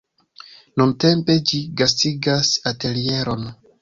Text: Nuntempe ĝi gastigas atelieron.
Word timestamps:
Nuntempe 0.81 1.35
ĝi 1.51 1.59
gastigas 1.81 2.51
atelieron. 2.73 3.45